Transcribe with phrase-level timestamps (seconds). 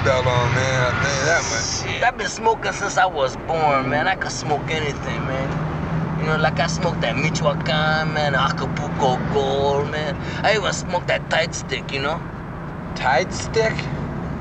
[0.00, 0.92] seatbelt on, man.
[1.02, 1.92] Tell you that much.
[1.92, 4.08] Shit, I've been smoking since I was born, man.
[4.08, 6.20] I could smoke anything, man.
[6.20, 10.16] You know, like I smoked that Michoacan, man, Acapulco Gold, man.
[10.44, 12.20] I even smoked that Thai stick, you know?
[12.94, 13.72] Thai stick?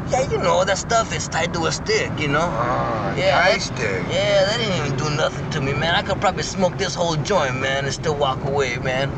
[0.09, 2.50] Yeah, you know, that stuff is tied to a stick, you know?
[2.52, 4.04] Oh, Yeah, tight that- stick.
[4.12, 5.96] Yeah, that didn't even do nothing to me, man.
[5.96, 9.10] I could probably smoke this whole joint, man, and still walk away, man.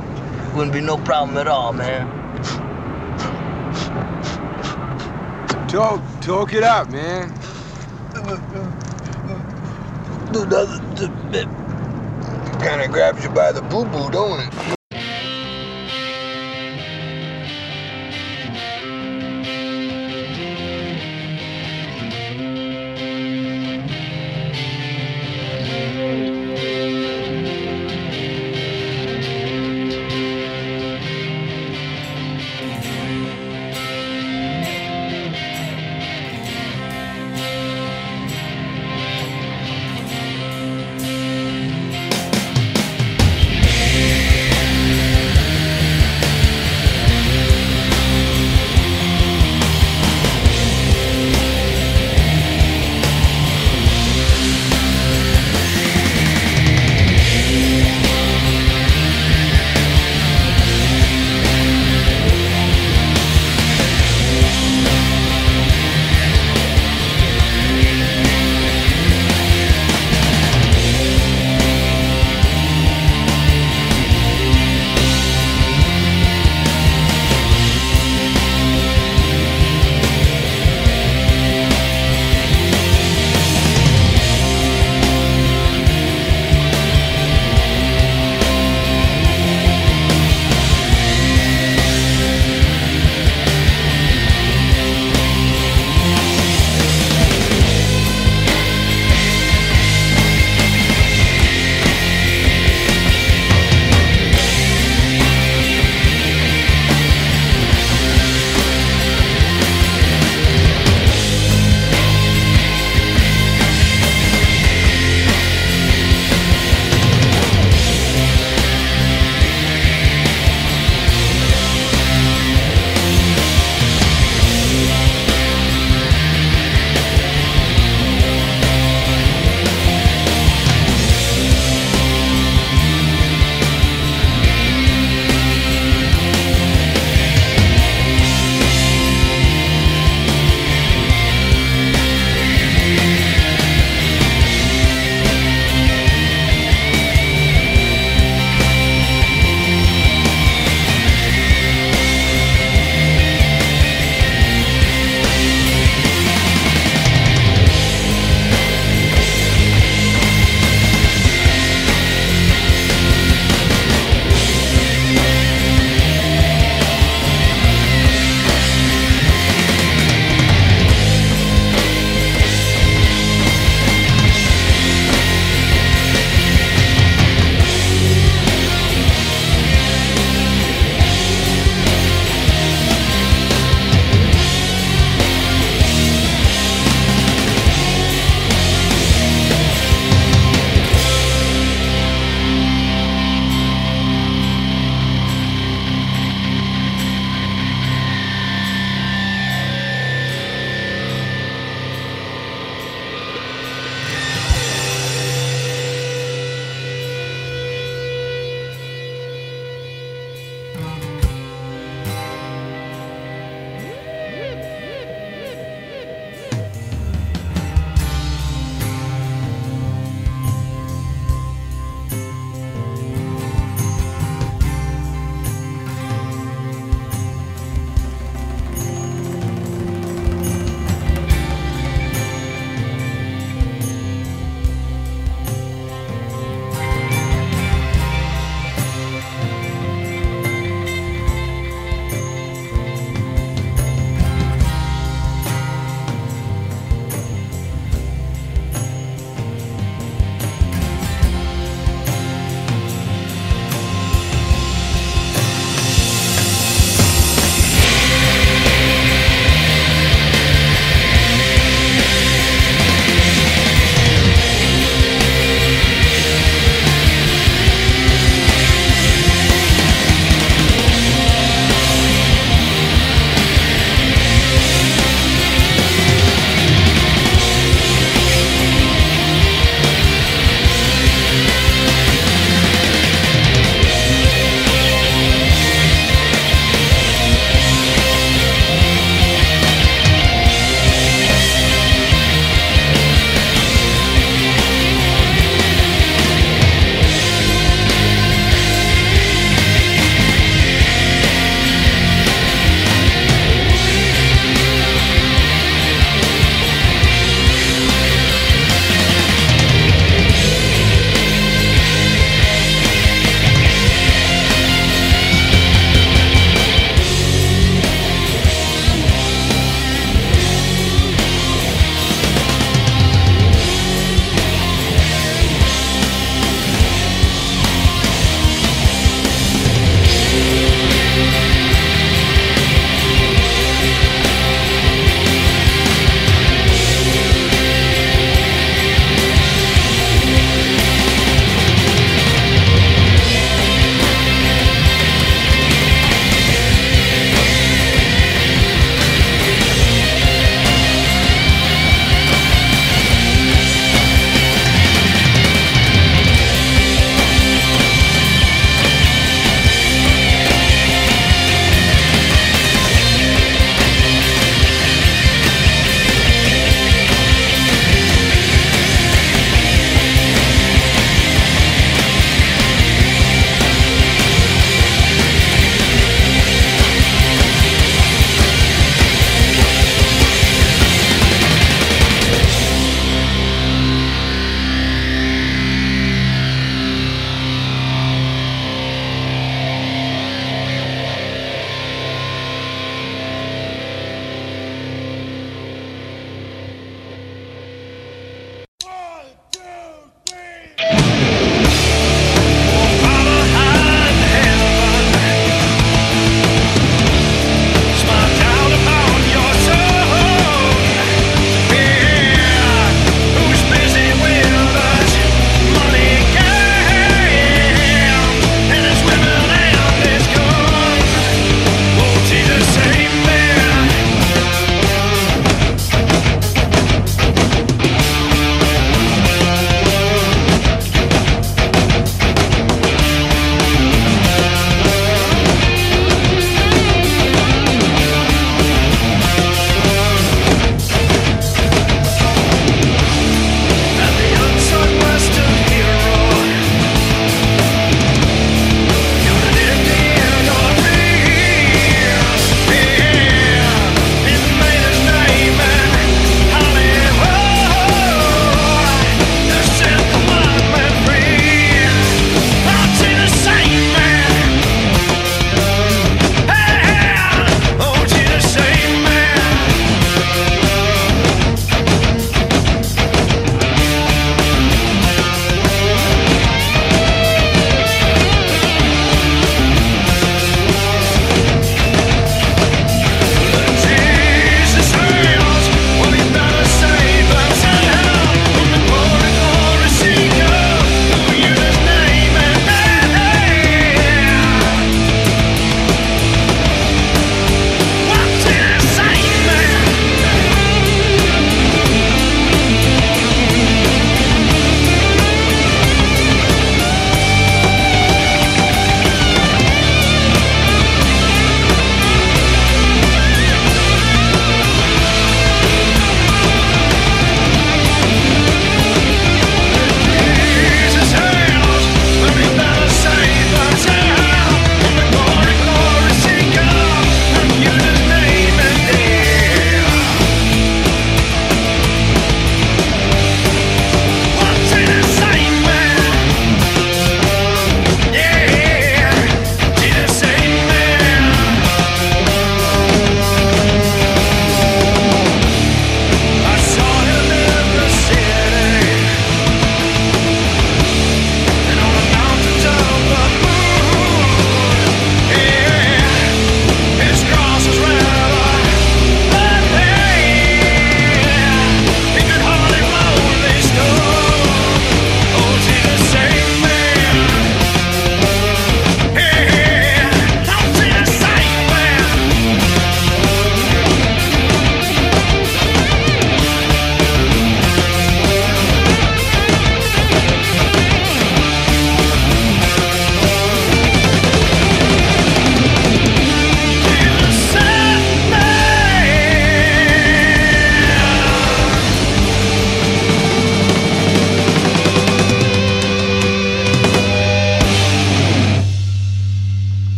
[0.53, 2.05] Wouldn't be no problem at all, man.
[5.67, 7.29] Talk, talk it out, man.
[10.31, 11.49] Do nothing.
[12.59, 14.80] Kind of grabs you by the boo boo, don't it?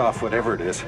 [0.00, 0.82] Off, whatever it is.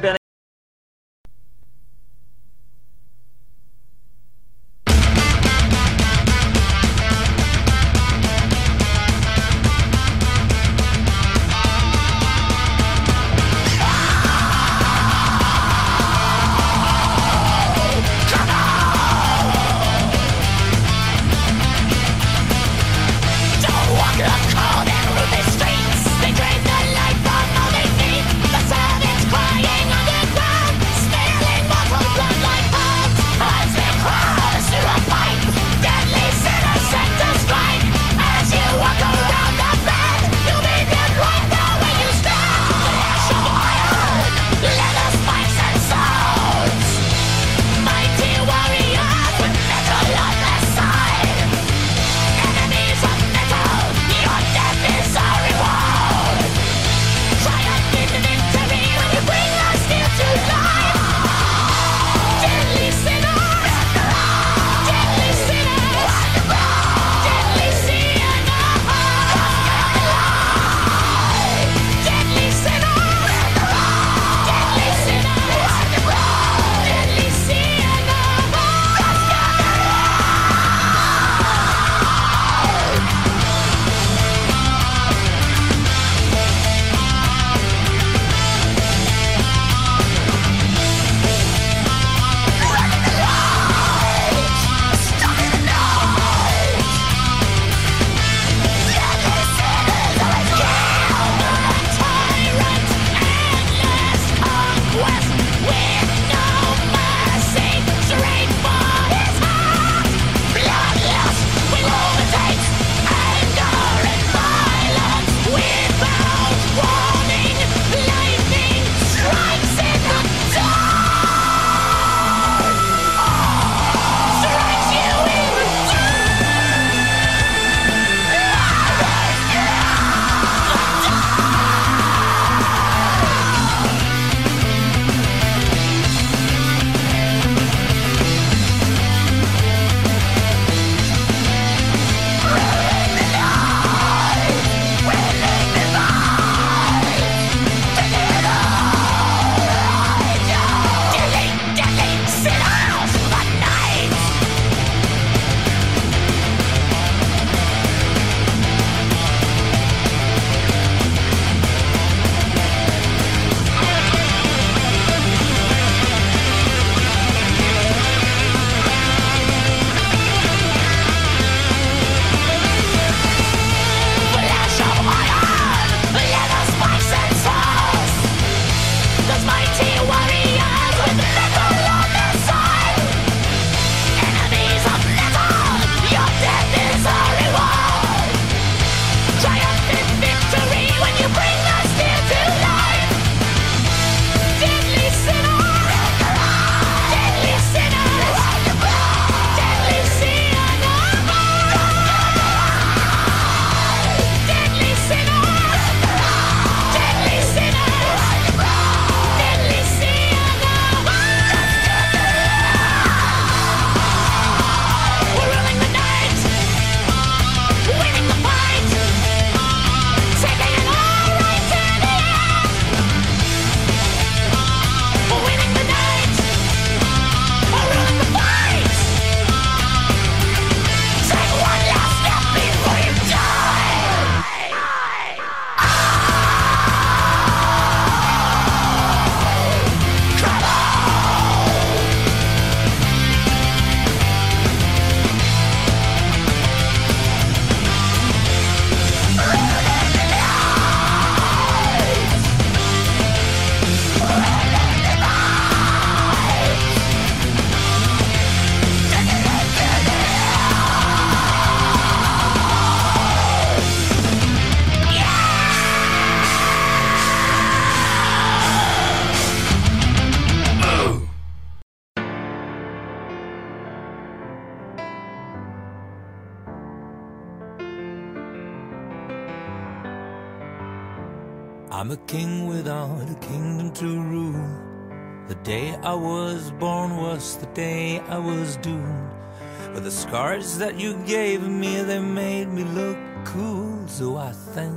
[289.93, 294.09] But the scars that you gave me, they made me look cool.
[294.09, 294.97] So I thank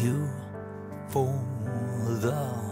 [0.00, 0.28] you
[1.08, 1.32] for
[2.20, 2.69] the